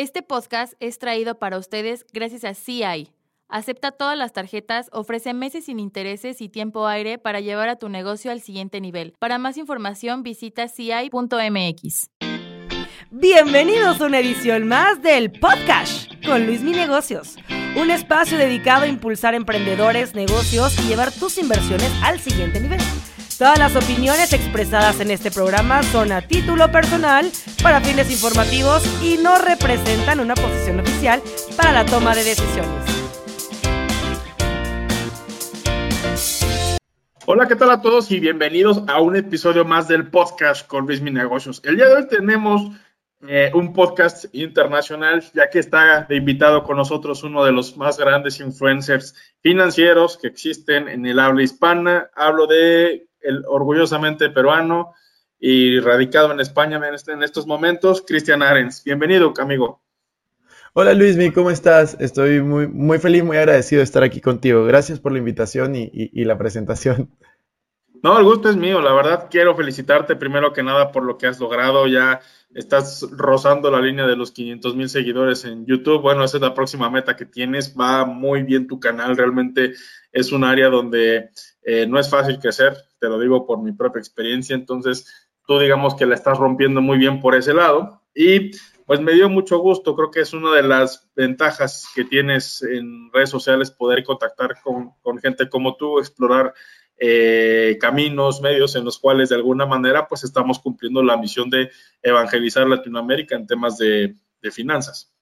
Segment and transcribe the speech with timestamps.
[0.00, 3.12] Este podcast es traído para ustedes gracias a CI.
[3.50, 7.90] Acepta todas las tarjetas, ofrece meses sin intereses y tiempo aire para llevar a tu
[7.90, 9.12] negocio al siguiente nivel.
[9.18, 12.08] Para más información visita ci.mx.
[13.10, 17.36] Bienvenidos a una edición más del Podcast con Luis Mi Negocios,
[17.76, 22.80] un espacio dedicado a impulsar emprendedores, negocios y llevar tus inversiones al siguiente nivel.
[23.40, 27.24] Todas las opiniones expresadas en este programa son a título personal,
[27.62, 31.22] para fines informativos y no representan una posición oficial
[31.56, 32.84] para la toma de decisiones.
[37.24, 41.00] Hola, ¿qué tal a todos y bienvenidos a un episodio más del podcast con Luis
[41.00, 41.62] Mi Negocios?
[41.64, 42.72] El día de hoy tenemos
[43.26, 47.96] eh, un podcast internacional, ya que está de invitado con nosotros uno de los más
[47.96, 52.10] grandes influencers financieros que existen en el habla hispana.
[52.14, 54.94] Hablo de el orgullosamente peruano
[55.38, 58.84] y radicado en España este, en, estos momentos, Cristian Arens.
[58.84, 59.82] Bienvenido, amigo.
[60.72, 61.96] Hola Luismi, ¿cómo estás?
[61.98, 64.64] Estoy muy, muy feliz, muy agradecido de estar aquí contigo.
[64.64, 67.10] Gracias por la invitación y, la presentación.
[68.02, 68.80] No, el gusto es mío.
[68.80, 71.86] La verdad, quiero felicitarte primero que nada por lo que has logrado.
[71.86, 72.22] Ya
[72.54, 76.00] estás rozando la línea de los 500 mil seguidores en YouTube.
[76.00, 77.76] Bueno, esa es la próxima meta que tienes.
[77.78, 79.18] Va muy bien tu canal.
[79.18, 79.74] Realmente
[80.12, 81.28] es un área donde
[81.62, 85.96] eh, no es fácil crecer te lo digo por mi propia experiencia, entonces tú digamos
[85.96, 88.52] que la estás rompiendo muy bien por ese lado y
[88.86, 93.10] pues me dio mucho gusto, creo que es una de las ventajas que tienes en
[93.12, 96.52] redes sociales poder contactar con, gente como tú, explorar
[96.98, 101.70] eh, caminos, medios en los cuales de alguna manera pues estamos cumpliendo la misión de
[102.02, 104.16] evangelizar Latinoamérica en temas de
[104.50, 105.14] finanzas.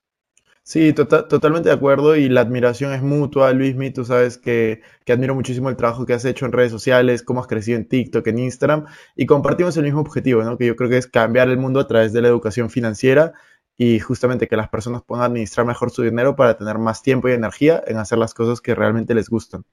[0.69, 5.15] Sí, tota-, totalmente de acuerdo y la admiración es mutua, Luismi, tú sabes que, que,
[5.15, 8.27] admiro muchísimo el trabajo que has hecho en redes sociales, cómo has crecido en TikTok,
[8.27, 8.85] en Instagram
[9.17, 10.59] y compartimos el mismo objetivo, ¿no?
[10.59, 13.33] que yo creo que es cambiar el mundo a través de la educación financiera
[13.79, 17.33] y justamente que las personas puedan administrar mejor su dinero para tener más tiempo y
[17.33, 19.65] energía en hacer las cosas que realmente les gustan.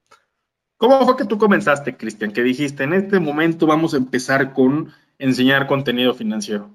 [0.78, 2.32] ¿Cómo fue que tú comenzaste, Cristian?
[2.32, 6.70] Que dijiste, en este momento vamos a empezar con enseñar contenido financiero.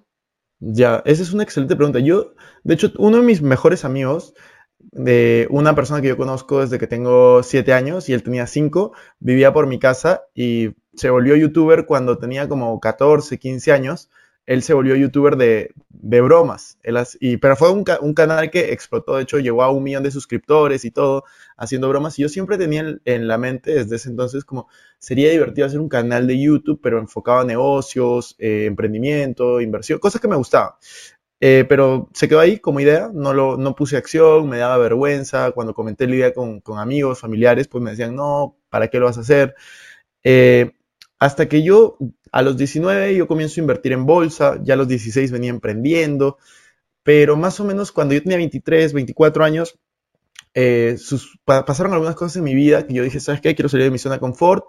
[0.60, 1.98] Ya, esa es una excelente pregunta.
[2.00, 2.34] Yo,
[2.64, 4.34] de hecho, uno de mis mejores amigos,
[4.78, 8.92] de una persona que yo conozco desde que tengo siete años y él tenía cinco,
[9.18, 14.10] vivía por mi casa y se volvió youtuber cuando tenía como 14, 15 años
[14.50, 15.72] él se volvió youtuber de,
[16.22, 16.76] bromas.
[17.20, 20.84] y, pero fue un, canal que explotó, de hecho llegó a un millón de suscriptores
[20.84, 21.22] y todo,
[21.56, 22.18] haciendo bromas.
[22.18, 24.66] Y yo siempre tenía en, la mente desde ese entonces como
[24.98, 30.20] sería divertido hacer un canal de YouTube, pero enfocado a negocios, eh, emprendimiento, inversión, cosas
[30.20, 30.72] que me gustaban.
[31.38, 35.52] Eh, pero se quedó ahí como idea, no, lo, no puse acción, me daba vergüenza.
[35.52, 39.18] Cuando comenté la idea con, amigos, familiares, pues me decían, no, ¿para qué lo vas
[39.18, 39.54] a hacer?
[40.24, 40.72] Eh,
[41.20, 41.98] hasta que yo
[42.32, 46.38] a los 19 yo comienzo a invertir en bolsa, ya a los 16 venía emprendiendo,
[47.02, 49.78] pero más o menos cuando yo tenía 23, 24 años,
[50.54, 50.96] eh,
[51.44, 53.54] pasaron algunas cosas en mi vida que yo dije, ¿sabes qué?
[53.54, 54.64] Quiero salir de mi zona de confort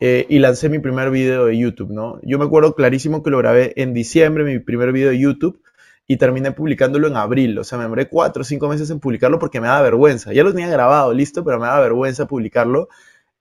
[0.00, 2.20] eh, y lancé mi primer video de YouTube, ¿no?
[2.22, 5.60] Yo me acuerdo clarísimo que lo grabé en diciembre, mi primer video de YouTube,
[6.06, 7.58] y terminé publicándolo en abril.
[7.58, 10.32] O sea, me demoré cuatro o cinco meses en publicarlo porque me daba vergüenza.
[10.32, 12.88] Ya lo tenía grabado, listo, pero me daba vergüenza publicarlo.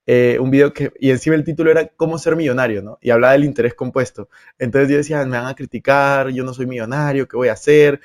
[0.09, 2.97] Eh, un video que, y encima el título era Cómo ser millonario, ¿no?
[3.01, 4.29] Y hablaba del interés compuesto.
[4.57, 7.99] Entonces yo decía, me van a criticar, yo no soy millonario, ¿qué voy a hacer?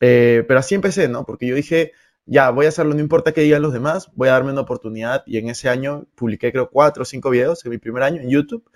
[0.00, 1.24] Eh, pero así empecé, ¿no?
[1.24, 1.92] Porque yo dije,
[2.26, 5.22] ya, voy a hacerlo, no importa qué digan los demás, voy a darme una oportunidad.
[5.26, 8.30] Y en ese año publiqué, creo, cuatro o cinco videos en mi primer año en
[8.30, 8.70] YouTube.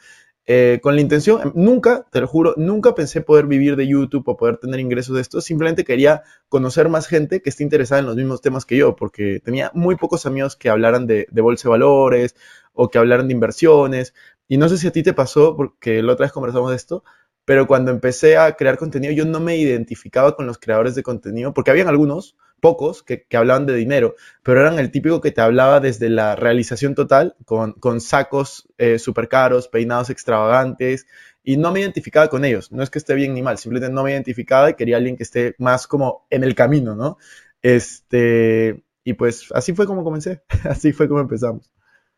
[0.51, 4.37] Eh, con la intención, nunca, te lo juro, nunca pensé poder vivir de YouTube o
[4.39, 8.17] poder tener ingresos de esto, simplemente quería conocer más gente que esté interesada en los
[8.17, 11.73] mismos temas que yo, porque tenía muy pocos amigos que hablaran de, de bolsa de
[11.73, 12.35] valores
[12.73, 14.15] o que hablaran de inversiones,
[14.49, 17.05] y no sé si a ti te pasó, porque la otra vez conversamos de esto,
[17.45, 21.53] pero cuando empecé a crear contenido yo no me identificaba con los creadores de contenido,
[21.53, 25.81] porque habían algunos, pocos que, hablaban de dinero, pero eran el típico que te hablaba
[25.81, 31.07] desde la realización total, con, sacos eh, súper caros, peinados extravagantes,
[31.43, 32.73] y no me identificaba con ellos.
[32.73, 35.23] No es que esté bien ni mal, simplemente no me identificaba y quería alguien que
[35.23, 37.19] esté más como en el camino, ¿no?
[37.63, 41.71] Este, y pues así fue como comencé, así fue como empezamos.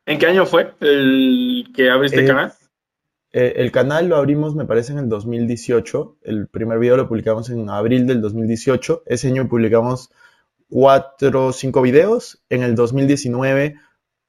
[0.06, 2.52] ¿En qué año fue el que abriste el eh, canal?
[3.32, 6.19] Eh, el canal lo abrimos, me parece, en el 2018.
[6.22, 9.04] El primer video lo publicamos en abril del 2018.
[9.06, 10.10] Ese año publicamos
[10.70, 12.43] cuatro o cinco videos.
[12.49, 13.76] En el 2019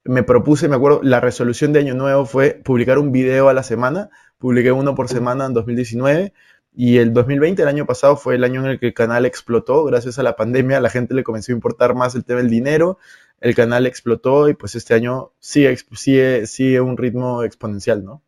[0.04, 3.62] me propuse, me acuerdo, la resolución de año nuevo fue publicar un video a la
[3.62, 4.10] semana.
[4.38, 6.32] Publiqué uno por semana en 2019.
[6.74, 9.84] Y el 2020, el año pasado, fue el año en el que el canal explotó.
[9.84, 12.98] Gracias a la pandemia, la gente le comenzó a importar más el tema del dinero.
[13.40, 18.22] El canal explotó y pues este año sigue, sigue, sigue un ritmo exponencial, ¿no?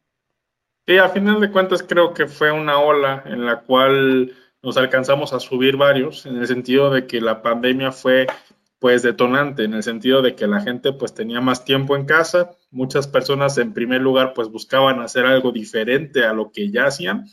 [0.87, 4.34] Sí, a final de cuentas creo que fue una ola en la cual
[4.64, 8.26] nos alcanzamos a subir varios, en el sentido de que la pandemia fue
[8.78, 12.50] pues detonante, en el sentido de que la gente pues tenía más tiempo en casa,
[12.70, 17.26] muchas personas en primer lugar pues buscaban hacer algo diferente a lo que ya hacían,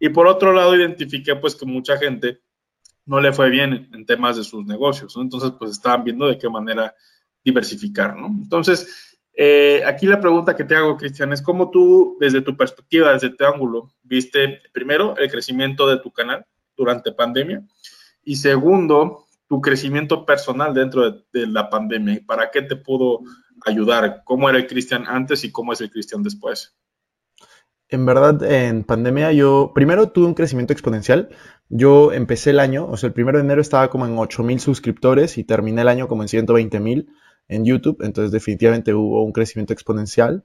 [0.00, 2.40] y por otro lado identifiqué pues que mucha gente
[3.06, 5.22] no le fue bien en temas de sus negocios, ¿no?
[5.22, 6.94] Entonces pues estaban viendo de qué manera
[7.44, 8.26] diversificar, ¿no?
[8.26, 13.12] Entonces, eh, aquí la pregunta que te hago, Cristian, es cómo tú, desde tu perspectiva,
[13.12, 17.64] desde tu ángulo, viste primero el crecimiento de tu canal durante pandemia
[18.24, 23.20] y segundo, tu crecimiento personal dentro de, la pandemia para qué te pudo
[23.64, 26.74] ayudar, cómo era el Cristian antes y cómo es el Cristian después.
[27.88, 31.28] En verdad, en pandemia yo primero tuve un crecimiento exponencial.
[31.68, 34.58] Yo empecé el año, o sea, el primero de enero estaba como en 8 mil
[34.58, 37.10] suscriptores y terminé el año como en 120 mil
[37.46, 40.44] en YouTube, entonces definitivamente hubo un crecimiento exponencial.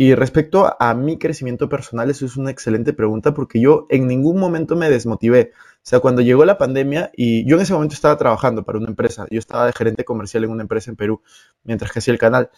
[0.00, 4.38] Y respecto a mi crecimiento personal, eso es una excelente pregunta porque yo en ningún
[4.38, 5.50] momento me desmotivé.
[5.56, 8.86] O sea, cuando llegó la pandemia y yo en ese momento estaba trabajando para una
[8.86, 11.20] empresa, yo estaba de gerente comercial en una empresa en Perú
[11.64, 12.48] mientras que hacía el canal.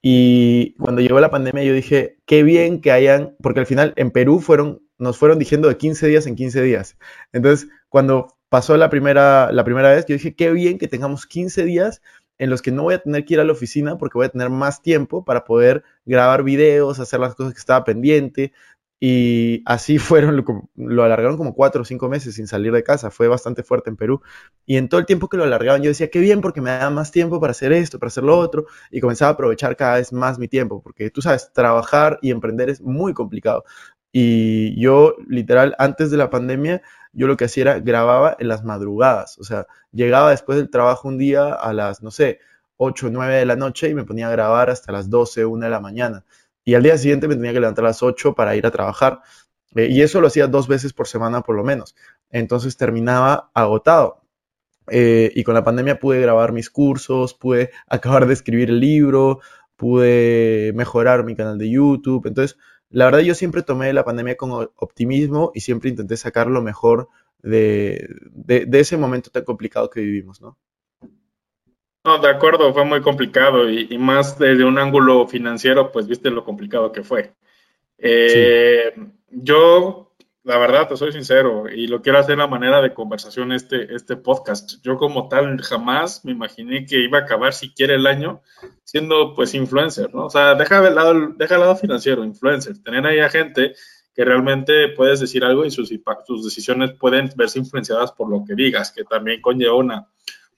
[0.00, 4.10] Y cuando llegó la pandemia yo dije, qué bien que hayan, porque al final en
[4.10, 6.96] Perú fueron, nos fueron diciendo de 15 días en 15 días.
[7.30, 11.62] Entonces, cuando pasó la primera, la primera vez, yo dije, qué bien que tengamos 15
[11.64, 12.00] días
[12.38, 14.30] en los que no voy a tener que ir a la oficina porque voy a
[14.30, 18.52] tener más tiempo para poder grabar videos, hacer las cosas que estaba pendiente.
[18.98, 20.44] Y así fueron,
[20.74, 23.10] lo, alargaron como cuatro o cinco meses sin salir de casa.
[23.10, 24.22] Fue bastante fuerte en Perú.
[24.64, 26.90] Y en todo el tiempo que lo alargaban, yo decía, qué bien, porque me da
[26.90, 28.66] más tiempo para hacer esto, para hacer lo otro.
[28.90, 32.70] Y comenzaba a aprovechar cada vez más mi tiempo, porque tú sabes, trabajar y emprender
[32.70, 33.64] es muy complicado.
[34.18, 36.80] Y yo, literal, antes de la pandemia,
[37.12, 39.36] yo lo que hacía era grababa en las madrugadas.
[39.38, 42.40] O sea, llegaba después del trabajo un día a las, no sé,
[42.78, 45.66] 8 o 9 de la noche y me ponía a grabar hasta las 12, 1
[45.66, 46.24] de la mañana.
[46.64, 49.20] Y al día siguiente me tenía que levantar a las 8 para ir a trabajar.
[49.74, 51.94] Eh, y eso lo hacía dos veces por semana por lo menos.
[52.30, 54.22] Entonces terminaba agotado.
[54.90, 59.40] Eh, y con la pandemia pude grabar mis cursos, pude acabar de escribir el libro,
[59.76, 62.26] pude mejorar mi canal de YouTube.
[62.26, 62.56] Entonces,
[62.90, 67.08] la verdad yo siempre tomé la pandemia con optimismo y siempre intenté sacar lo mejor
[67.42, 68.08] de,
[68.72, 70.56] ese momento tan complicado que vivimos, ¿no?
[72.04, 76.44] No, de acuerdo, fue muy complicado y, más desde un ángulo financiero, pues viste lo
[76.44, 77.34] complicado que fue.
[77.98, 78.94] Eh,
[79.30, 80.05] yo
[80.46, 84.16] la verdad, te soy sincero, y lo quiero hacer la manera de conversación este, este
[84.16, 84.80] podcast.
[84.80, 88.42] Yo como tal jamás me imaginé que iba a acabar siquiera el año
[88.84, 90.26] siendo pues influencer, ¿no?
[90.26, 93.74] O sea, deja el lado, deja el lado financiero, influencer, tener ahí a gente
[94.14, 95.92] que realmente puedes decir algo y sus,
[96.24, 100.06] sus decisiones pueden verse influenciadas por lo que digas, que también conlleva una,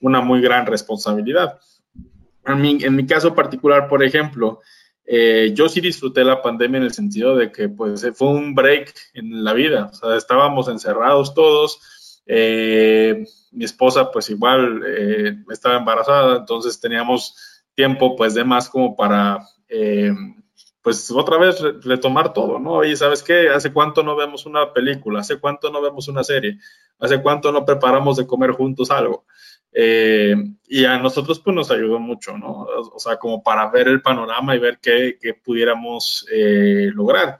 [0.01, 1.61] una muy gran responsabilidad.
[2.45, 4.61] En mi, en mi caso particular, por ejemplo,
[5.11, 8.95] eh, yo sí disfruté la pandemia en el sentido de que pues fue un break
[9.15, 15.79] en la vida, o sea, estábamos encerrados todos, eh, mi esposa pues igual eh, estaba
[15.79, 19.47] embarazada, entonces teníamos tiempo pues de más como para
[20.83, 22.85] pues otra vez retomar todo, ¿no?
[22.85, 26.59] Y sabes qué, hace cuánto no vemos una película, hace cuánto no vemos una serie,
[26.99, 29.25] hace cuánto no preparamos de comer juntos algo.
[29.73, 30.35] Eh,
[30.67, 32.67] y a nosotros pues nos ayudó mucho, ¿no?
[32.93, 37.39] O sea, como para ver el panorama y ver qué, qué pudiéramos eh, lograr.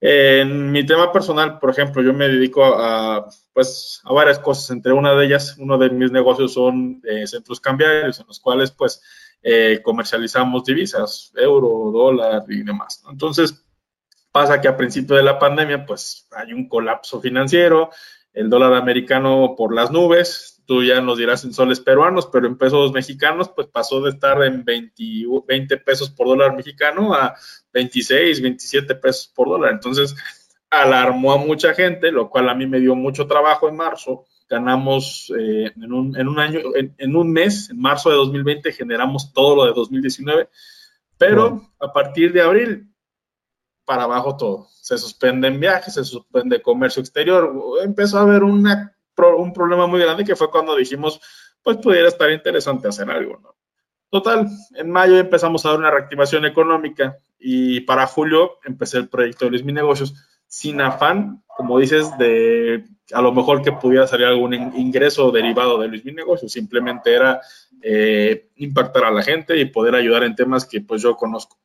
[0.00, 4.70] En mi tema personal, por ejemplo, yo me dedico a, pues, a varias cosas.
[4.70, 8.70] Entre una de ellas, uno de mis negocios son eh, centros cambiarios, en los cuales,
[8.70, 9.02] pues,
[9.82, 13.02] comercializamos divisas, euro, dólar y demás.
[13.10, 13.64] Entonces,
[14.30, 17.90] pasa que a principio de la pandemia, pues, hay un colapso financiero,
[18.32, 22.58] el dólar americano por las nubes, tú ya nos dirás en soles peruanos, pero en
[22.58, 27.34] pesos mexicanos, pues pasó de estar en 20, pesos por dólar mexicano a
[27.72, 29.72] 26, 27 pesos por dólar.
[29.72, 30.14] Entonces,
[30.68, 34.26] alarmó a mucha gente, lo cual a mí me dio mucho trabajo en marzo.
[34.46, 39.64] Ganamos eh, en, un, año, en, un mes, en marzo de 2020, generamos todo lo
[39.64, 40.50] de 2019,
[41.16, 42.92] pero a partir de abril,
[43.86, 44.66] para abajo todo.
[44.70, 47.54] Se suspenden viajes, se suspende comercio exterior.
[47.82, 51.20] Empezó a haber una un problema muy grande que fue cuando dijimos,
[51.62, 53.54] pues pudiera estar interesante hacer algo, ¿no?
[54.10, 59.44] Total, en mayo empezamos a dar una reactivación económica y para julio empecé el proyecto
[59.44, 60.14] de Luis Mi Negocios
[60.46, 65.88] sin afán, como dices, de a lo mejor que pudiera salir algún ingreso derivado de
[65.88, 67.42] Luis Mi Negocios, simplemente era
[67.82, 71.58] eh, impactar a la gente y poder ayudar en temas que pues yo conozco.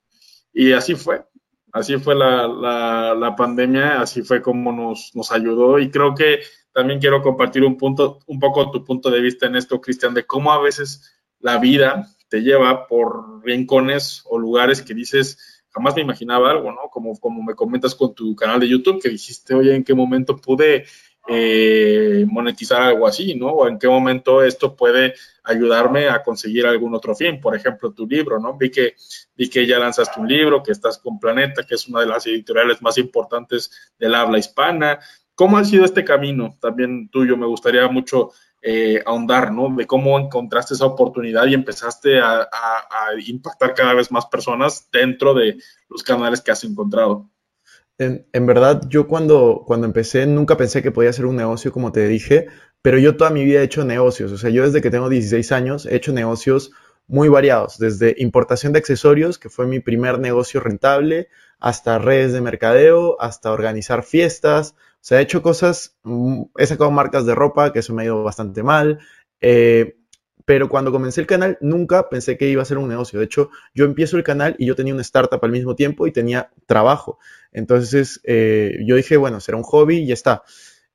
[0.52, 1.24] Y así fue,
[1.72, 6.42] así fue la, la, pandemia, así fue como nos, nos ayudó y creo que
[6.74, 10.26] también quiero compartir un punto, un poco tu punto de vista en esto, Cristian, de
[10.26, 16.02] cómo a veces la vida te lleva por rincones o lugares que dices, jamás me
[16.02, 16.90] imaginaba algo, ¿no?
[16.92, 20.36] Como, como me comentas con tu canal de YouTube, que dijiste, oye, ¿en qué momento
[20.38, 20.86] pude
[21.28, 23.48] eh, monetizar algo así, ¿no?
[23.48, 25.14] O en qué momento esto puede
[25.44, 28.58] ayudarme a conseguir algún otro fin, por ejemplo, tu libro, ¿no?
[28.58, 28.96] Vi que,
[29.36, 32.28] vi que ya lanzaste un libro, que estás con Planeta, que es una de las
[32.28, 35.00] editoriales más importantes del habla hispana.
[35.36, 37.38] ¿Cómo ha sido este camino también tuyo?
[37.38, 39.76] Me gustaría mucho eh, ahondar, ¿no?
[39.76, 42.48] De cómo encontraste esa oportunidad y empezaste a,
[43.26, 45.58] impactar cada vez más personas dentro de
[45.90, 47.30] los canales que has encontrado.
[47.98, 52.08] En, verdad, yo cuando, cuando empecé nunca pensé que podía ser un negocio, como te
[52.08, 52.48] dije,
[52.82, 54.32] pero yo toda mi vida he hecho negocios.
[54.32, 56.72] O sea, yo desde que tengo 16 años he hecho negocios
[57.08, 61.28] muy variados, desde importación de accesorios, que fue mi primer negocio rentable,
[61.60, 64.76] hasta redes de mercadeo, hasta organizar fiestas.
[64.78, 68.06] O sea, he hecho cosas, mm, he sacado marcas de ropa, que eso me ha
[68.06, 69.00] ido bastante mal.
[69.42, 69.98] Eh,
[70.46, 73.20] pero cuando comencé el canal nunca pensé que iba a ser un negocio.
[73.20, 76.12] De hecho, yo empiezo el canal y yo tenía una startup al mismo tiempo y
[76.12, 77.20] tenía trabajo.
[77.52, 80.44] Entonces eh, yo dije, bueno, será un hobby y ya está.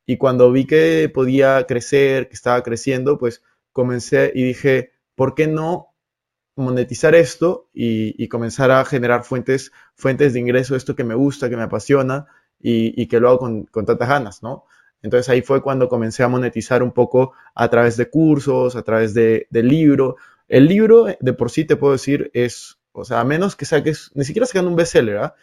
[0.07, 5.47] Y cuando vi que podía crecer, que estaba creciendo, pues comencé y dije, ¿por qué
[5.47, 5.88] no
[6.59, 11.57] monetizar esto y, comenzar a generar fuentes, fuentes de ingreso, esto que me gusta, que
[11.57, 12.27] me apasiona
[12.61, 14.65] y, que lo hago con, con tantas ganas, ¿no?
[15.03, 19.15] Entonces ahí fue cuando comencé a monetizar un poco a través de cursos, a través
[19.15, 20.17] de, libro.
[20.49, 24.11] El libro de por sí te puedo decir es, o sea, a menos que saques,
[24.15, 25.35] ni siquiera sacando un bestseller, ¿ah?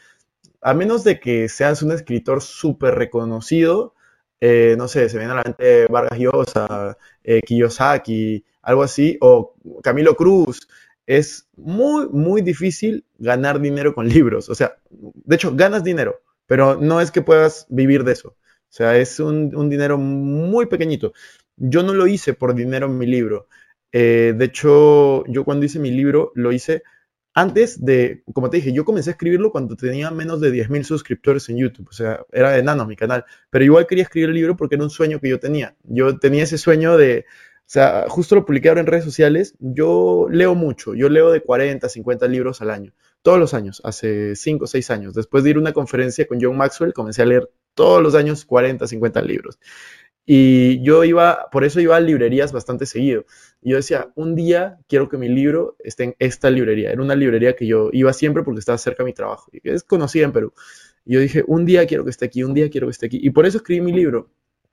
[0.62, 3.93] a menos de que seas un escritor súper reconocido,
[4.41, 9.55] eh, no sé, se viene a la mente Vargas Llosa, eh, Kiyosaki, algo así, o
[9.81, 10.67] Camilo Cruz,
[11.07, 14.50] es muy, muy difícil ganar dinero con libros.
[14.50, 18.29] O sea, de hecho, ganas dinero, pero no es que puedas vivir de eso.
[18.29, 21.13] O sea, es un, dinero muy pequeñito.
[21.55, 23.47] Yo no lo hice por dinero en mi libro.
[23.91, 26.83] Eh, de hecho, yo cuando hice mi libro lo hice
[27.38, 31.50] antes de, como te dije, yo comencé a escribirlo cuando tenía menos de 10.000 suscriptores
[31.50, 31.88] en YouTube.
[31.89, 33.25] O sea, era enano mi canal.
[33.50, 35.75] Pero igual quería escribir el libro porque era un sueño que yo tenía.
[35.83, 37.25] Yo tenía ese sueño de,
[37.65, 39.55] o sea, justo lo publiqué ahora en redes sociales.
[39.60, 40.93] Yo leo mucho.
[40.93, 42.93] Yo leo de 40, 50 libros al año.
[43.24, 45.15] Todos los años, hace 5 o 6 años.
[45.15, 48.45] Después de ir a una conferencia con John Maxwell, comencé a leer todos los años
[48.45, 49.57] 40, 50 libros.
[50.27, 53.25] Y yo iba, por eso iba a librerías bastante seguido.
[53.62, 56.91] Y yo decía, un día quiero que mi libro esté en esta librería.
[56.91, 59.50] Era una librería que yo iba siempre porque estaba cerca de mi trabajo.
[59.51, 60.53] Y es conocida en Perú.
[61.03, 63.19] Y yo dije, un día quiero que esté aquí, un día quiero que esté aquí.
[63.22, 64.29] Y por eso escribí mi libro.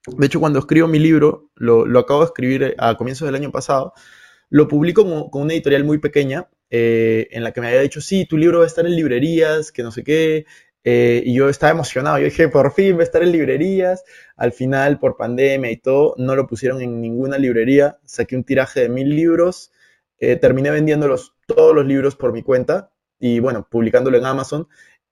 [0.06, 3.92] De hecho, cuando escribo mi libro, lo, acabo de escribir a comienzos del año pasado,
[4.50, 8.26] lo publico con, una editorial muy pequeña eh, en la que me había dicho, sí,
[8.26, 10.46] tu libro va a estar en librerías, que no sé qué,
[10.84, 14.04] eh, y yo estaba emocionado, yo dije, por fin va a estar en librerías.
[14.36, 17.98] Al final, por pandemia y todo, no lo pusieron en ninguna librería.
[18.04, 19.72] Saqué un tiraje de mil libros,
[20.18, 24.68] eh, terminé vendiéndolos todos los libros por mi cuenta y bueno, publicándolo en Amazon.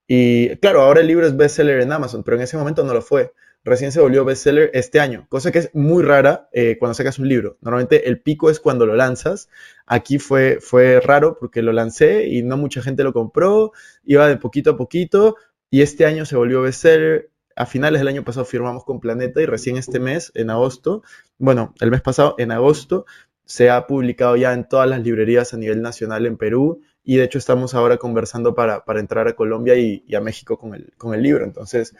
[0.07, 3.01] Y claro, ahora el libro es bestseller en Amazon, pero en ese momento no lo
[3.01, 3.31] fue.
[3.63, 7.27] Recién se volvió bestseller este año, cosa que es muy rara eh, cuando sacas un
[7.27, 7.57] libro.
[7.61, 9.49] Normalmente el pico es cuando lo lanzas.
[9.85, 13.71] Aquí fue, fue raro porque lo lancé y no mucha gente lo compró.
[14.03, 15.35] Iba de poquito a poquito,
[15.71, 17.31] y este año se volvió bestseller.
[17.55, 21.03] A finales del año pasado firmamos con Planeta y recién este mes, en agosto,
[21.37, 23.05] bueno, el mes pasado, en agosto,
[23.45, 27.25] se ha publicado ya en todas las librerías a nivel nacional en Perú y de
[27.25, 31.23] hecho estamos ahora conversando para, entrar a Colombia y, a México con el, con el
[31.23, 31.43] libro.
[31.43, 31.93] Entonces,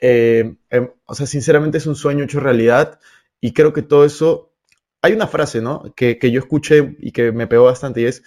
[0.00, 2.98] eh, em, o sea, sinceramente es un sueño hecho realidad
[3.40, 4.52] y creo que todo eso,
[5.02, 5.92] hay una frase, ¿no?
[5.94, 8.22] Que, yo escuché y que me pegó bastante es,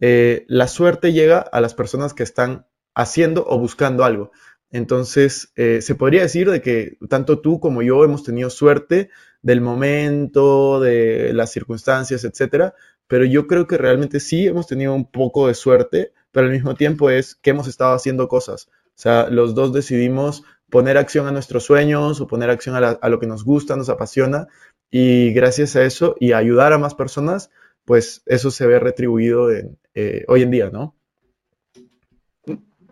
[0.00, 4.32] eh, la suerte llega a las personas que están haciendo o buscando algo.
[4.70, 9.10] Entonces, eh, se podría decir de que tanto tú como yo hemos tenido suerte
[9.40, 12.74] del momento, de las circunstancias, etcétera,
[13.06, 16.74] pero yo creo que realmente sí hemos tenido un poco de suerte, pero al mismo
[16.74, 18.68] tiempo es que hemos estado haciendo cosas.
[18.68, 23.18] O sea, los dos decidimos poner acción a nuestros sueños o poner acción a, lo
[23.18, 24.46] que nos gusta, nos apasiona,
[24.90, 27.50] y gracias a eso y ayudar a más personas,
[27.84, 30.94] pues eso se ve retribuido eh, hoy en día, ¿no?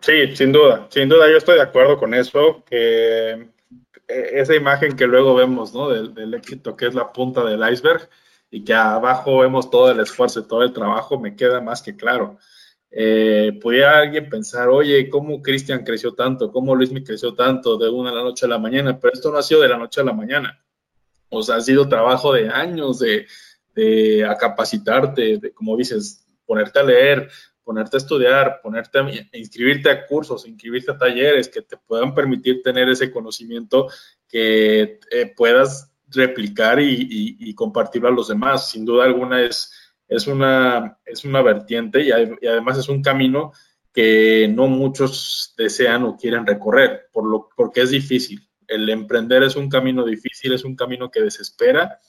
[0.01, 3.31] Sí, sin duda, sin duda yo estoy de acuerdo con eso, que
[4.07, 5.89] eh, esa imagen que luego vemos, ¿no?
[5.89, 8.07] Del, éxito que es la punta del iceberg
[8.49, 11.95] y que abajo vemos todo el esfuerzo y todo el trabajo, me queda más que
[11.95, 12.37] claro.
[12.99, 16.51] Eh, alguien pensar, oye, ¿cómo Cristian creció tanto?
[16.51, 18.99] ¿Cómo Luis me creció tanto de una a la noche a la mañana?
[18.99, 20.59] Pero esto no ha sido de la noche a la mañana.
[21.29, 23.27] O sea, ha sido trabajo de años de,
[23.75, 27.29] de a capacitarte, de, como dices, ponerte a leer,
[27.63, 32.63] ponerte a estudiar, ponerte a inscribirte a cursos, inscribirte a talleres que te puedan permitir
[32.63, 33.89] tener ese conocimiento
[34.27, 38.71] que eh, puedas replicar y, compartirlo a los demás.
[38.71, 43.51] Sin duda alguna es, es, una, es una vertiente y, además es un camino
[43.93, 48.47] que no muchos desean o quieren recorrer, por lo, porque es difícil.
[48.67, 51.99] El emprender es un camino difícil, es un camino que desespera.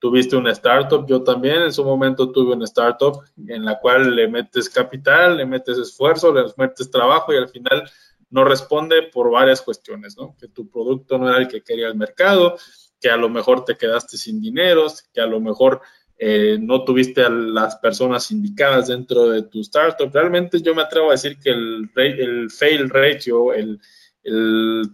[0.00, 4.28] Tuviste una startup, yo también en su momento tuve una startup en la cual le
[4.28, 7.88] metes capital, le metes esfuerzo, le metes trabajo y al final
[8.30, 10.36] no responde por varias cuestiones, ¿no?
[10.38, 12.56] Que tu producto no era el que quería el mercado,
[13.00, 15.80] que a lo mejor te quedaste sin dinero, que a lo mejor
[16.20, 20.10] eh, no tuviste a las personas indicadas dentro de tu startup.
[20.12, 23.80] Realmente yo me atrevo a decir que el, fail ratio, el,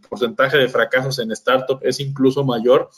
[0.09, 2.88] porcentaje de fracasos en startup es incluso mayor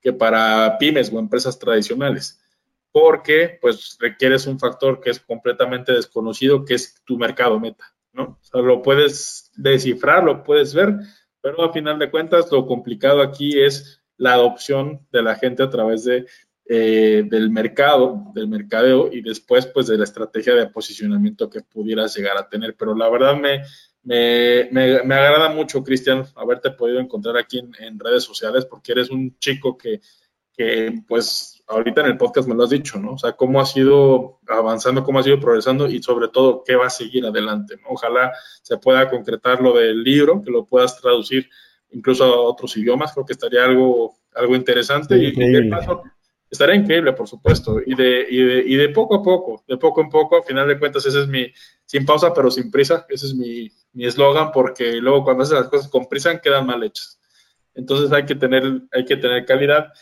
[0.00, 2.38] que para pymes o empresas tradicionales,
[2.92, 8.38] porque pues requieres un factor que es completamente desconocido, que es tu mercado meta, ¿no?
[8.52, 10.96] Lo puedes descifrar, lo puedes ver,
[11.40, 15.70] pero a final de cuentas lo complicado aquí es la adopción de la gente a
[15.70, 16.26] través de
[16.68, 22.16] eh, del mercado, del mercadeo y después pues de la estrategia de posicionamiento que pudieras
[22.16, 22.74] llegar a tener.
[22.76, 23.62] Pero la verdad me,
[24.02, 29.38] me, me, agrada mucho, Cristian, haberte podido encontrar aquí en, redes sociales porque eres un
[29.38, 30.00] chico que,
[30.52, 33.12] que pues ahorita en el podcast me lo has dicho, ¿no?
[33.12, 36.86] O sea, cómo ha sido avanzando, cómo ha sido progresando y sobre todo qué va
[36.86, 37.90] a seguir adelante, ¿no?
[37.90, 41.48] Ojalá se pueda concretar lo del libro, que lo puedas traducir
[41.90, 45.16] incluso a otros idiomas, creo que estaría algo, algo interesante.
[45.16, 46.02] y, y paso,
[46.50, 50.00] Estaría increíble, por supuesto, y de, y de, y de poco a poco, de poco
[50.00, 51.52] en poco, a final de cuentas, ese es mi,
[51.84, 55.88] sin pausa, pero sin prisa, ese es mi eslogan, porque luego cuando haces las cosas
[55.88, 57.20] con prisa quedan mal hechas.
[57.76, 59.92] Entonces hay que tener, hay que tener calidad.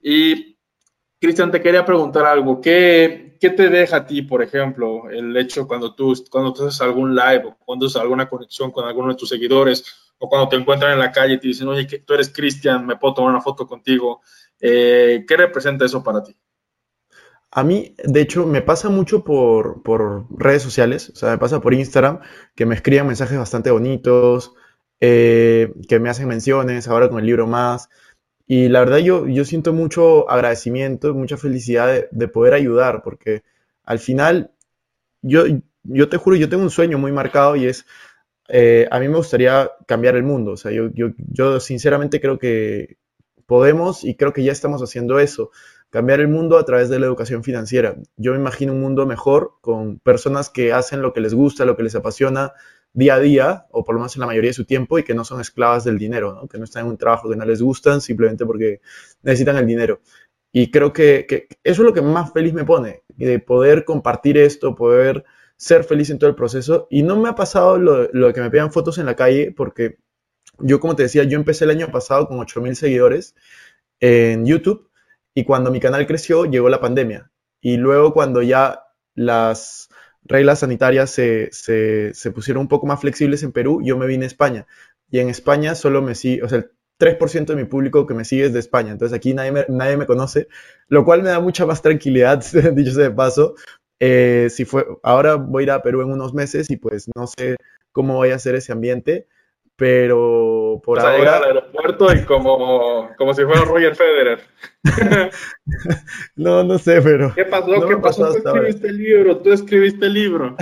[0.00, 0.58] Y,
[1.18, 5.66] Cristian, te quería preguntar algo, ¿qué, ¿qué te deja a ti, por ejemplo, el hecho
[5.66, 9.16] cuando tú, cuando tú haces algún live o cuando haces alguna conexión con alguno de
[9.16, 12.32] tus seguidores o cuando te encuentran en la calle y te dicen, oye, tú eres
[12.32, 14.20] Cristian, me puedo tomar una foto contigo?
[14.60, 16.36] Eh, ¿Qué representa eso para ti?
[17.50, 19.82] A mí, de hecho, me pasa mucho por,
[20.38, 22.20] redes sociales, o sea, me pasa por Instagram,
[22.54, 24.54] que me escriben mensajes bastante bonitos,
[25.00, 27.88] eh, que me hacen menciones, ahora con el libro más.
[28.46, 33.42] Y la verdad yo, yo siento mucho agradecimiento, mucha felicidad de, poder ayudar, porque
[33.82, 34.52] al final,
[35.20, 35.46] yo,
[35.82, 37.86] yo te juro, yo tengo un sueño muy marcado y es,
[38.52, 40.52] eh, a mí me gustaría cambiar el mundo.
[40.52, 42.98] O sea, yo, yo, yo sinceramente creo que,
[43.52, 45.50] podemos y creo que ya estamos haciendo eso,
[45.90, 47.96] cambiar el mundo a través de la educación financiera.
[48.16, 51.76] Yo me imagino un mundo mejor con personas que hacen lo que les gusta, lo
[51.76, 52.54] que les apasiona
[52.94, 55.14] día a día, o por lo menos en la mayoría de su tiempo, y que
[55.14, 58.00] no son esclavas del dinero, que no están en un trabajo que no les gustan
[58.00, 58.80] simplemente porque
[59.22, 60.00] necesitan el dinero.
[60.50, 61.26] Y creo que,
[61.62, 65.24] eso es lo que más feliz me pone, de poder compartir esto, poder
[65.62, 66.88] ser feliz en todo el proceso.
[66.90, 69.98] Y no me ha pasado lo, lo que me pidan fotos en la calle, porque
[70.58, 73.36] yo, como te decía, yo empecé el año pasado con 8.000 seguidores
[74.00, 74.90] en YouTube
[75.34, 77.30] y cuando mi canal creció llegó la pandemia.
[77.60, 78.82] Y luego cuando ya
[79.14, 79.88] las
[80.24, 81.50] reglas sanitarias se,
[82.34, 84.66] pusieron un poco más flexibles en Perú, yo me vine a España.
[85.10, 88.24] Y en España solo me sigue, o sea, el 3% de mi público que me
[88.24, 88.90] sigue es de España.
[88.90, 90.48] Entonces aquí nadie me, nadie me conoce,
[90.88, 92.42] lo cual me da mucha más tranquilidad,
[92.74, 93.54] dicho sea de paso.
[94.00, 97.26] Eh, si fue, ahora voy a ir a Perú en unos meses y pues no
[97.26, 97.56] sé
[97.92, 99.26] cómo voy a ser ese ambiente
[99.82, 101.18] pero por ahora...
[101.18, 104.40] Llegar al aeropuerto y como, como si fuera Roger Federer.
[106.36, 107.34] no, no sé, pero...
[107.34, 107.88] ¿Qué pasó?
[107.88, 108.32] ¿Qué pasó?
[108.32, 110.56] Tú escribiste el libro, tú escribiste el libro.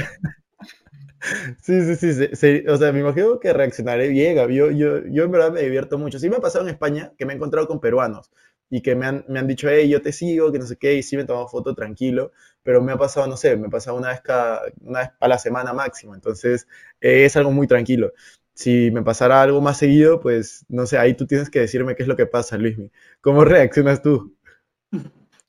[1.63, 4.37] Sí, sí, sí, O sea, me imagino que reaccionaré bien.
[4.37, 6.19] Yo, yo, yo en verdad me divierto mucho.
[6.19, 8.31] Sí me ha pasado en España que me he encontrado con peruanos
[8.69, 10.95] y que me han, me han dicho, hey, yo te sigo, que no sé qué,
[10.95, 12.31] y sí me he tomado foto tranquilo,
[12.63, 15.27] pero me ha pasado, no sé, me ha pasado una vez, cada, una vez a
[15.29, 16.15] la semana máximo.
[16.15, 16.69] Entonces,
[17.01, 18.13] es algo muy tranquilo
[18.55, 22.03] si me pasara algo más seguido, pues no sé, ahí tú tienes que decirme qué
[22.03, 22.91] es lo que pasa, Luismi.
[23.23, 24.37] ¿Cómo reaccionas tú?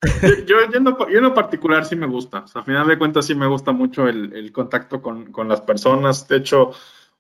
[0.48, 2.46] Yo, yo, en lo particular sí me gusta.
[2.56, 6.28] a final de cuentas sí me gusta mucho el, contacto con, las personas.
[6.28, 6.72] De hecho,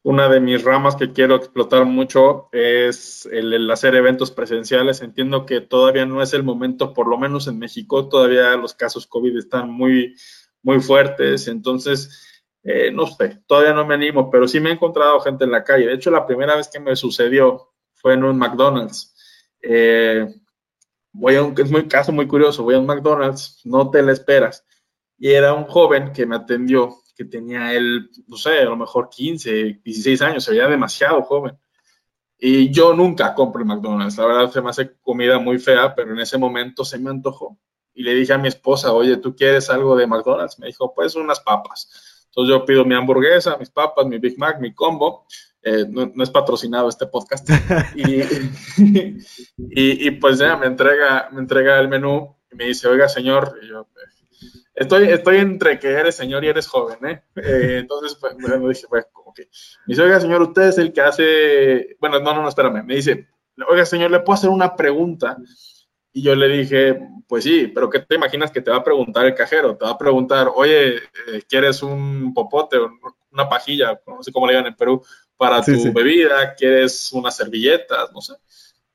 [0.02, 5.02] una de mis ramas que quiero explotar mucho es el, hacer eventos presenciales.
[5.02, 9.06] Entiendo que todavía no es el momento, por lo menos en México, todavía los casos
[9.06, 10.15] COVID están muy,
[10.63, 11.48] muy fuertes.
[11.48, 15.52] Entonces, eh, no sé, todavía no me animo, pero sí me he encontrado gente en
[15.52, 15.86] la calle.
[15.86, 19.15] De hecho, la primera vez que me sucedió fue en un McDonald's.
[19.62, 20.26] Eh,
[21.13, 24.12] voy a un, es muy caso muy curioso, voy a un McDonald's, no te la
[24.12, 24.65] esperas.
[25.17, 29.10] Y era un joven que me atendió, que tenía él, no sé, a lo mejor
[29.10, 31.58] 15, 16 años, se veía demasiado joven.
[32.38, 36.12] Y yo nunca compro en McDonald's, la verdad se me hace comida muy fea, pero
[36.13, 37.60] en ese momento se me antojó.
[37.93, 40.58] Y le dije a mi esposa, oye, ¿tú quieres algo de McDonald's?
[40.58, 42.26] Me dijo, pues unas papas.
[42.28, 45.26] Entonces yo pido mi hamburguesa, mis papas, mi Big Mac, mi combo.
[45.63, 47.50] Eh, no, es patrocinado este podcast.
[47.95, 48.24] y,
[50.08, 53.88] y, pues ya me entrega, me entrega el menú y me dice, oiga, señor, yo,
[54.76, 57.24] estoy, estoy entre que eres señor y eres joven, ¿eh?
[57.36, 59.43] eh entonces, pues, me dije, pues, como que,
[59.86, 62.95] me dice, oiga, señor, usted es el que hace, bueno, no, no, no, espérame, me
[62.95, 63.28] dice,
[63.69, 65.38] oiga, señor, ¿le puedo hacer una pregunta?
[66.13, 69.26] Y yo le dije, pues sí, pero ¿qué te imaginas que te va a preguntar
[69.26, 69.78] el cajero?
[69.78, 72.91] Te va a preguntar, oye, eh, ¿quieres un popote o
[73.32, 74.02] una pajilla?
[74.06, 75.02] No sé cómo le digan en Perú,
[75.41, 78.12] para tu bebida, ¿quieres unas servilletas?
[78.13, 78.34] No sé.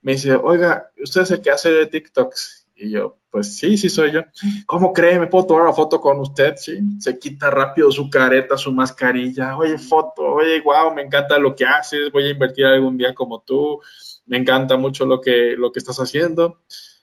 [0.00, 2.68] Me dice, oiga, ¿usted es el que hace de TikToks?
[2.76, 4.20] Y yo, pues sí, sí soy yo.
[4.64, 5.18] ¿Cómo cree?
[5.18, 6.54] ¿Me puedo tomar una foto con usted?
[6.56, 6.78] Sí.
[7.00, 9.56] Se quita rápido su careta, su mascarilla.
[9.56, 12.12] Oye, foto, oye, wow, me encanta lo que haces.
[12.12, 13.80] Voy a invertir algún día como tú.
[14.26, 16.60] Me encanta mucho lo que, lo que estás haciendo.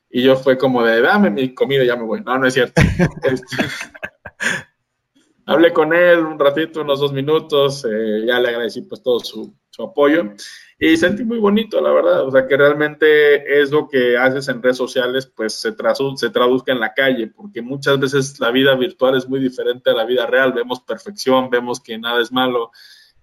[0.09, 2.21] Y yo fue como de, dame mi comida y ya me voy.
[2.21, 2.81] No, no es cierto.
[3.23, 3.57] Este,
[5.45, 7.85] hablé con él un ratito, unos dos minutos.
[7.85, 10.33] Eh, ya le agradecí pues todo su, su apoyo.
[10.79, 14.61] Y sentí muy bonito, la verdad, o sea, que realmente es lo que haces en
[14.61, 15.73] redes sociales, pues se,
[16.15, 19.93] se traduzca en la calle, porque muchas veces la vida virtual es muy diferente a
[19.93, 22.71] la vida real, vemos perfección, vemos que nada es malo,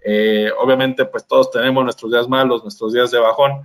[0.02, 3.62] eh, obviamente pues todos tenemos nuestros días malos, nuestros días de bajón,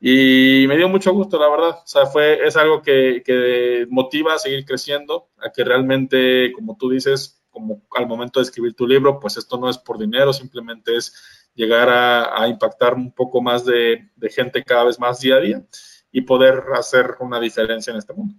[0.00, 4.34] y me dio mucho gusto, la verdad, o sea, fue, es algo que, que motiva
[4.34, 8.86] a seguir creciendo, a que realmente, como tú dices, como al momento de escribir tu
[8.86, 11.14] libro, pues esto no es por dinero, simplemente es
[11.54, 15.62] llegar a, impactar un poco más de, gente cada vez más día a día
[16.10, 18.34] y poder hacer una diferencia en este mundo.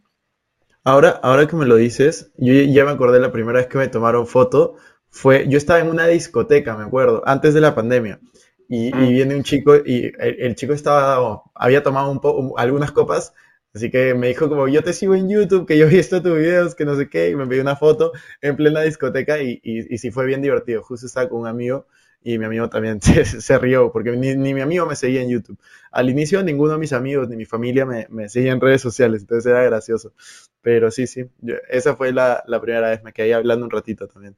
[0.84, 3.88] Ahora, ahora que me lo dices, yo ya me acordé la primera vez que me
[3.88, 4.76] tomaron foto,
[5.10, 8.20] fue, yo estaba en una discoteca, me acuerdo, antes de la pandemia,
[8.68, 9.10] y, mm.
[9.10, 13.34] viene un chico, y el, chico estaba, había tomado un algunas copas,
[13.74, 16.38] así que me dijo como, yo te sigo en YouTube, que yo he visto tus
[16.38, 19.94] videos, que no sé qué, y me envió una foto en plena discoteca, y, y,
[19.94, 21.88] y sí fue bien divertido, justo estaba con un amigo,
[22.24, 25.58] y mi amigo también se, rió, porque ni, mi amigo me seguía en YouTube.
[25.92, 29.22] Al inicio ninguno de mis amigos ni mi familia me, me seguía en redes sociales,
[29.22, 30.14] entonces era gracioso.
[30.62, 31.26] Pero sí, sí,
[31.70, 34.36] esa fue la, primera vez, me quedé hablando un ratito también.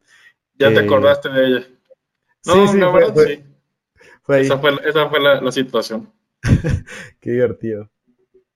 [0.57, 1.67] ¿Ya te eh, acordaste de ella?
[2.45, 3.43] No, sí, sí, fue, sí.
[4.23, 6.11] Fue esa fue, esa fue la, situación.
[7.19, 7.89] Qué divertido.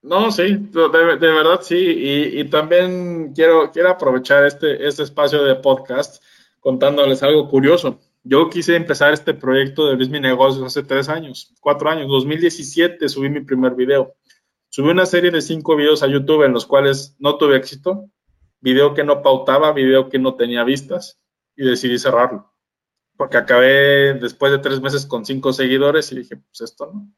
[0.02, 1.76] No, sí, de, verdad sí.
[1.76, 6.24] Y, y, también quiero, quiero aprovechar este, este espacio de podcast
[6.60, 8.00] contándoles algo curioso.
[8.24, 12.08] Yo quise empezar este proyecto de Luis Mi Negocios hace tres años, cuatro años.
[12.08, 14.16] 2017 subí mi primer video.
[14.70, 18.10] Subí una serie de cinco videos a YouTube en los cuales no tuve éxito,
[18.62, 21.20] video que no pautaba, video que no tenía vistas
[21.56, 22.54] y decidí cerrarlo.
[23.18, 27.12] Porque acabé después de tres meses con cinco seguidores y dije, pues esto no.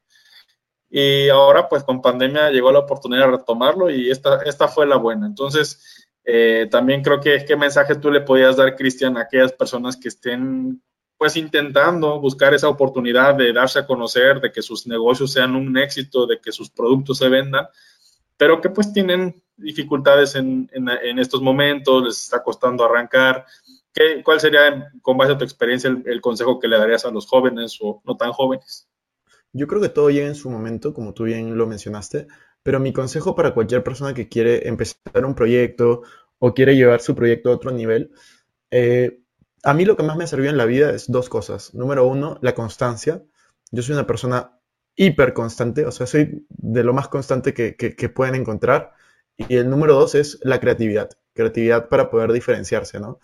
[0.94, 4.96] Y ahora pues con pandemia llegó la oportunidad de retomarlo y esta, esta fue la
[4.96, 5.26] buena.
[5.26, 9.96] Entonces, eh, también creo que qué mensaje tú le podías dar, Cristian, a aquellas personas
[9.96, 10.82] que estén
[11.16, 15.78] pues intentando buscar esa oportunidad de darse a conocer, de que sus negocios sean un
[15.78, 17.66] éxito, de que sus productos se vendan,
[18.36, 20.68] pero que pues tienen dificultades en,
[21.18, 23.46] estos momentos, les está costando arrancar.
[23.94, 27.26] ¿Qué, ¿Cuál sería, con base a tu experiencia, el, consejo que le darías a los
[27.26, 28.88] jóvenes o no tan jóvenes?
[29.52, 32.26] Yo creo que todo llega en su momento, como tú bien lo mencionaste,
[32.62, 36.02] pero mi consejo para cualquier persona que quiere empezar un proyecto
[36.38, 38.12] o quiere llevar su proyecto a otro nivel,
[38.70, 39.20] eh,
[39.62, 41.74] a mí lo que más me servido en la vida es dos cosas.
[41.74, 43.22] Número uno, la constancia.
[43.70, 44.58] Yo soy una persona
[44.96, 48.92] hiper constante, o sea, soy de lo más constante que, pueden encontrar.
[49.36, 51.10] Y el número dos es la creatividad.
[51.34, 53.20] Creatividad para poder diferenciarse, ¿no?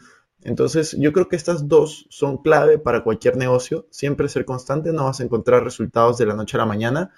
[0.48, 3.86] Entonces, yo creo que estas dos son clave para cualquier negocio.
[3.90, 7.12] Siempre ser constante, no vas a encontrar resultados de la noche a la mañana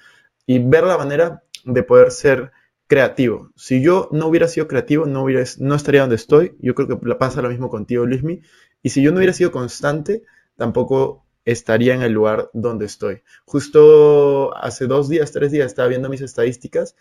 [0.46, 2.50] y ver la manera de poder ser
[2.88, 3.52] creativo.
[3.54, 6.56] Si yo no hubiera sido creativo, no, hubiera, no estaría donde estoy.
[6.58, 8.40] Yo creo que pasa lo mismo contigo, Luismi.
[8.82, 10.24] Y si yo no hubiera sido constante,
[10.56, 13.22] tampoco estaría en el lugar donde estoy.
[13.44, 16.96] Justo hace dos días, tres días, estaba viendo mis estadísticas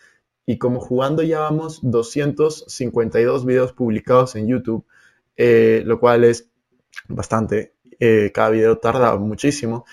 [0.46, 4.86] y como jugando ya vamos 252 videos publicados en YouTube,
[5.42, 6.50] eh, lo cual es
[7.08, 7.74] bastante.
[7.98, 9.86] Eh, cada video tarda muchísimo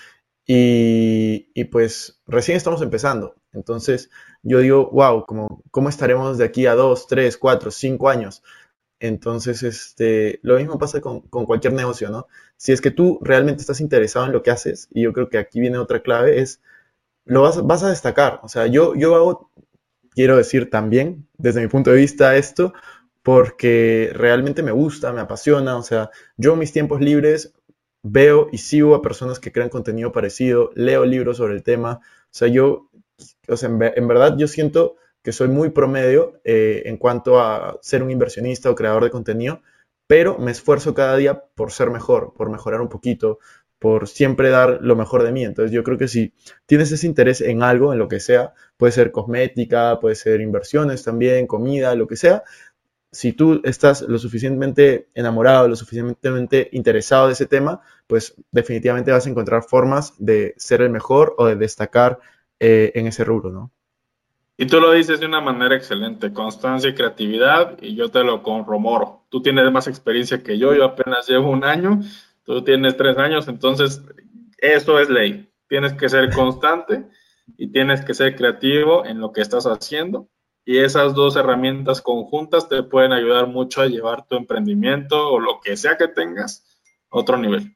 [0.46, 3.34] y, pues recién estamos empezando.
[3.52, 4.10] Entonces
[4.42, 8.42] yo digo, wow, ¿cómo, ¿cómo estaremos de aquí a dos, tres, cuatro, cinco años?
[9.00, 12.26] Entonces, este, lo mismo pasa con, cualquier negocio, ¿no?
[12.56, 15.38] Si es que tú realmente estás interesado en lo que haces, y yo creo que
[15.38, 16.60] aquí viene otra clave, es,
[17.24, 18.40] lo vas, vas a destacar.
[18.42, 19.50] O sea, yo, yo hago,
[20.10, 22.74] quiero decir también, desde mi punto de vista, esto,
[23.22, 25.76] porque realmente me gusta, me apasiona.
[25.76, 27.52] O sea, yo en mis tiempos libres
[28.02, 32.00] veo y sigo a personas que crean contenido parecido, leo libros sobre el tema.
[32.02, 32.90] O sea, yo,
[33.48, 38.02] o sea, en verdad yo siento que soy muy promedio eh, en cuanto a ser
[38.02, 39.60] un inversionista o creador de contenido,
[40.06, 43.38] pero me esfuerzo cada día por ser mejor, por mejorar un poquito,
[43.78, 45.44] por siempre dar lo mejor de mí.
[45.44, 46.32] Entonces yo creo que si
[46.66, 51.02] tienes ese interés en algo, en lo que sea, puede ser cosmética, puede ser inversiones
[51.02, 52.42] también, comida, lo que sea,
[53.10, 59.26] si tú estás lo suficientemente enamorado, lo suficientemente interesado de ese tema, pues definitivamente vas
[59.26, 62.18] a encontrar formas de ser el mejor o de destacar
[62.60, 63.70] eh, en ese rubro, ¿no?
[64.60, 68.42] Y tú lo dices de una manera excelente, constancia y creatividad, y yo te lo
[68.42, 69.22] corromoro.
[69.28, 72.00] Tú tienes más experiencia que yo, yo apenas llevo un año,
[72.42, 74.02] tú tienes tres años, entonces
[74.58, 75.48] eso es ley.
[75.68, 77.06] Tienes que ser constante
[77.56, 80.28] y tienes que ser creativo en lo que estás haciendo.
[80.68, 85.60] Y esas dos herramientas conjuntas te pueden ayudar mucho a llevar tu emprendimiento o lo
[85.64, 86.62] que sea que tengas
[87.10, 87.74] a otro nivel.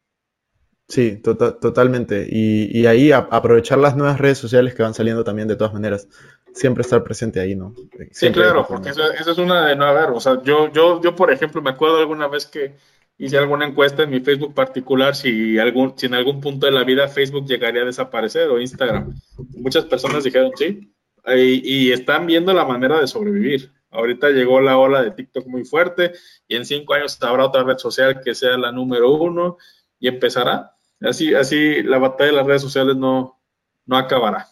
[0.89, 2.27] Sí, tota-, totalmente.
[2.31, 6.07] Y, ahí aprovechar las nuevas redes sociales que van saliendo también de todas maneras.
[6.53, 7.75] Siempre estar presente ahí, ¿no?
[8.11, 10.11] sí, claro, porque esa, es una de no haber.
[10.11, 12.77] O sea, yo, yo, yo, por ejemplo, me acuerdo alguna vez que
[13.17, 16.85] hice alguna encuesta en mi Facebook particular si, algún, si en algún punto de la
[16.85, 19.15] vida Facebook llegaría a desaparecer o Instagram.
[19.57, 20.92] Muchas personas dijeron sí
[21.27, 23.73] y, y están viendo la manera de sobrevivir.
[23.91, 26.13] Ahorita llegó la ola de TikTok muy fuerte
[26.49, 29.59] y en cinco años habrá otra red social que sea la número uno
[29.99, 30.77] y empezará.
[31.01, 33.41] Así, así la batalla de las redes sociales no,
[33.85, 34.49] no acabará.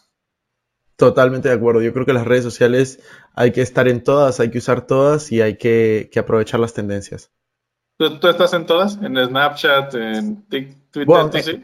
[0.95, 1.81] Totalmente de acuerdo.
[1.81, 2.99] Yo creo que las redes sociales
[3.33, 7.31] hay que estar en todas, hay que usar todas y hay que aprovechar las tendencias.
[8.09, 8.97] ¿Tú, estás en todas?
[9.03, 11.43] ¿En Snapchat, en Twitter?
[11.43, 11.63] sí?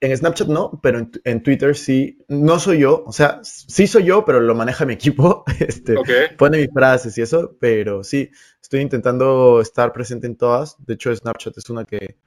[0.00, 2.18] En Snapchat no, pero en, Twitter sí.
[2.28, 5.44] No soy yo, o sea, sí soy yo, pero lo maneja mi equipo.
[5.58, 5.94] Este,
[6.36, 8.30] Pone mis frases y eso, pero sí,
[8.60, 10.76] estoy intentando estar presente en todas.
[10.84, 12.18] De hecho, Snapchat es una que,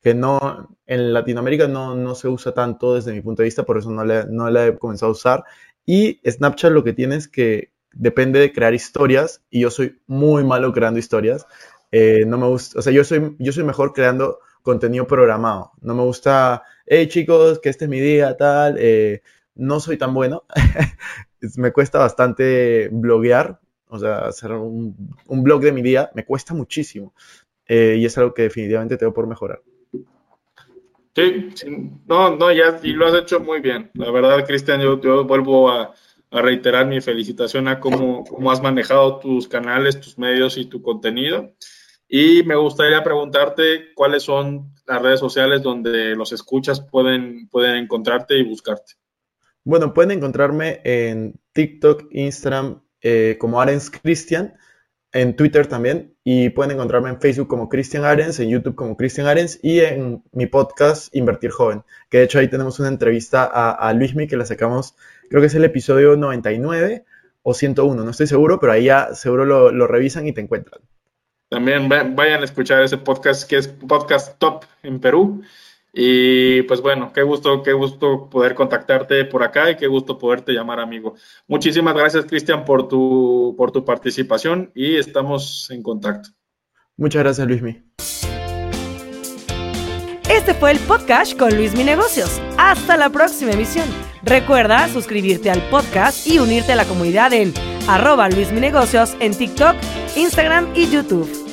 [0.00, 3.78] que no, en Latinoamérica no, no, se usa tanto desde mi punto de vista, por
[3.78, 5.44] eso no la, no la he comenzado a usar.
[5.84, 10.44] Y Snapchat lo que tiene es que depende de crear historias y yo soy muy
[10.44, 11.46] malo creando historias.
[11.90, 15.72] Eh, no me gusta, o sea, yo soy, yo soy mejor creando contenido programado.
[15.80, 18.76] No me gusta, hey chicos, que este es mi día, tal.
[18.78, 19.22] Eh,
[19.54, 20.44] no soy tan bueno.
[21.56, 24.94] me cuesta bastante bloguear, o sea, hacer un,
[25.28, 27.14] blog de mi día, me cuesta muchísimo.
[27.68, 29.60] Eh, y es algo que definitivamente tengo por mejorar.
[31.14, 31.48] Sí,
[32.06, 33.90] no, no, ya, y lo has hecho muy bien.
[33.94, 35.94] La verdad, Cristian, yo, vuelvo a,
[36.28, 41.54] reiterar mi felicitación a cómo has manejado tus canales, tus medios y tu contenido.
[42.08, 48.38] Y me gustaría preguntarte cuáles son las redes sociales donde los escuchas pueden, pueden encontrarte
[48.38, 48.94] y buscarte.
[49.64, 54.54] Bueno, pueden encontrarme en TikTok, Instagram eh, como Arens Christian,
[55.12, 59.26] en Twitter también, y pueden encontrarme en Facebook como Christian Arens, en YouTube como Christian
[59.26, 63.72] Arens y en mi podcast Invertir Joven, que de hecho ahí tenemos una entrevista a,
[63.72, 64.94] a Luismi que la sacamos,
[65.28, 67.04] creo que es el episodio 99
[67.42, 70.80] o 101, no estoy seguro, pero ahí ya seguro lo revisan y te encuentran.
[71.48, 75.42] También vayan a escuchar ese podcast que es podcast top en Perú.
[75.98, 80.52] Y pues bueno, qué gusto, qué gusto poder contactarte por acá y qué gusto poderte
[80.52, 81.14] llamar amigo.
[81.46, 86.28] Muchísimas gracias, Cristian, por tu, por tu participación y estamos en contacto.
[86.98, 87.82] Muchas gracias, Luismi.
[90.28, 92.42] Este fue el podcast con Luis Mi Negocios.
[92.58, 93.86] Hasta la próxima emisión.
[94.22, 97.54] Recuerda suscribirte al podcast y unirte a la comunidad en
[97.88, 99.74] arroba Luis Mi Negocios en TikTok,
[100.16, 101.45] Instagram y YouTube.